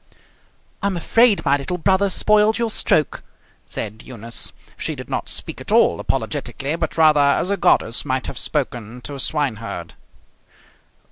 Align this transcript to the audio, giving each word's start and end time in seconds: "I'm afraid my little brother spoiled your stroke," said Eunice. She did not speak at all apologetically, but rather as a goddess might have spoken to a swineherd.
"I'm 0.81 0.97
afraid 0.97 1.45
my 1.45 1.57
little 1.57 1.77
brother 1.77 2.09
spoiled 2.09 2.57
your 2.57 2.71
stroke," 2.71 3.21
said 3.67 4.01
Eunice. 4.03 4.51
She 4.75 4.95
did 4.95 5.11
not 5.11 5.29
speak 5.29 5.61
at 5.61 5.71
all 5.71 5.99
apologetically, 5.99 6.75
but 6.75 6.97
rather 6.97 7.19
as 7.21 7.51
a 7.51 7.55
goddess 7.57 8.03
might 8.03 8.25
have 8.25 8.39
spoken 8.39 9.01
to 9.01 9.13
a 9.13 9.19
swineherd. 9.19 9.93